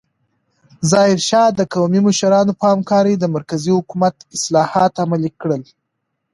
ظاهرشاه 0.91 1.49
د 1.55 1.59
قومي 1.73 2.01
مشرانو 2.07 2.53
په 2.59 2.65
همکارۍ 2.73 3.15
د 3.19 3.25
مرکزي 3.35 3.71
حکومت 3.77 4.15
اصلاحات 4.35 4.93
عملي 5.03 5.31
کړل. 5.41 5.63